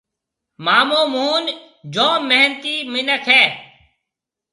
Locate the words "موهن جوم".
1.13-2.21